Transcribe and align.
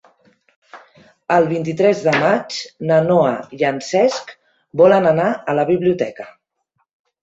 El 1.35 1.45
vint-i-tres 1.51 2.01
de 2.07 2.15
maig 2.25 2.57
na 2.93 2.99
Noa 3.11 3.37
i 3.61 3.71
en 3.73 3.81
Cesc 3.93 4.37
volen 4.85 5.15
anar 5.15 5.33
a 5.57 5.61
la 5.63 5.71
biblioteca. 5.75 6.33